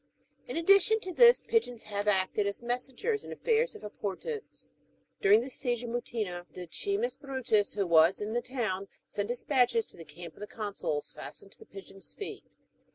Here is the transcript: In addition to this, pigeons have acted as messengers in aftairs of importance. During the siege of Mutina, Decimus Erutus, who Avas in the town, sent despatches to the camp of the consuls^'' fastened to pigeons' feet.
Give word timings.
In 0.47 0.57
addition 0.57 0.99
to 1.01 1.13
this, 1.13 1.41
pigeons 1.43 1.83
have 1.83 2.07
acted 2.07 2.47
as 2.47 2.63
messengers 2.63 3.23
in 3.23 3.29
aftairs 3.31 3.75
of 3.75 3.83
importance. 3.83 4.67
During 5.21 5.41
the 5.41 5.49
siege 5.51 5.83
of 5.83 5.91
Mutina, 5.91 6.47
Decimus 6.51 7.17
Erutus, 7.17 7.75
who 7.75 7.85
Avas 7.85 8.19
in 8.19 8.33
the 8.33 8.41
town, 8.41 8.87
sent 9.05 9.27
despatches 9.27 9.85
to 9.89 9.97
the 9.97 10.03
camp 10.03 10.33
of 10.33 10.39
the 10.39 10.47
consuls^'' 10.47 11.13
fastened 11.13 11.51
to 11.51 11.65
pigeons' 11.65 12.15
feet. 12.15 12.45